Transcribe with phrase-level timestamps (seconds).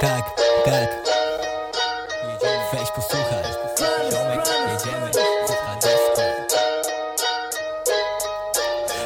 [0.00, 0.22] Tak,
[0.64, 0.88] tak.
[2.72, 3.44] Weź posłuchaj.
[4.10, 5.10] Ziomek, jedziemy.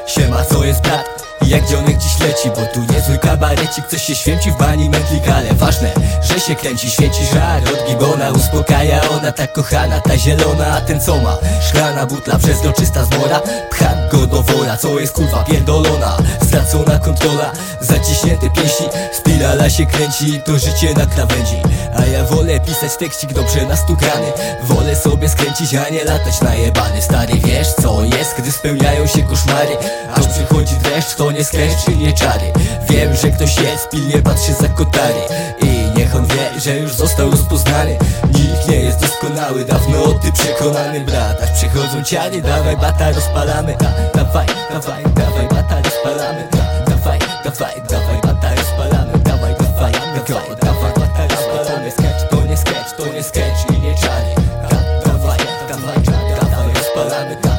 [0.06, 1.29] Siema, co jest brat?
[1.46, 5.54] Jak dzionek dziś leci, bo tu niezły kabarecik Coś się święci w bani mętlik, ale
[5.54, 5.90] ważne,
[6.22, 11.00] że się kręci Świeci żar od gibona, uspokaja ona Tak kochana, ta zielona, a ten
[11.00, 11.36] co ma?
[11.68, 13.40] Szklana butla, przezroczysta zmora
[13.70, 16.16] Pcham go do wora, co jest kurwa pierdolona?
[16.42, 21.56] Stracona kontrola, zaciśnięte pięści Spirala się kręci, to życie na krawędzi.
[21.96, 27.02] A ja wolę pisać tekstik dobrze nastukany Wolę sobie skręcić, a nie latać najebany.
[27.02, 29.76] Stary, wiesz co jest, gdy spełniają się koszmary
[30.14, 32.52] Aż przychodzi dreszcz, to bo nie skręci nie czary.
[32.90, 35.20] Wiem, że ktoś jest, pilnie patrzy za kotary.
[35.62, 37.98] I niech on wie, że już został rozpoznany.
[38.34, 41.42] Nikt nie jest doskonały, dawno o ty przekonany brat.
[41.42, 43.76] Aż przychodzą ciary, dawaj bata rozpalamy.
[43.78, 46.48] Da, Dawaj, dawaj, dawaj bata rozpalamy.
[46.52, 49.18] Da, Dawaj, dawaj, dawaj bata rozpalamy.
[49.18, 49.92] Dawaj, dawaj,
[50.28, 51.90] dawaj, dawaj bata rozpalamy.
[51.90, 54.34] Sketch to nie sketch, to nie sketch i nie czary.
[54.62, 54.76] Da,
[55.10, 55.98] Dawaj, dawaj,
[56.40, 57.49] dawaj rozpalamy.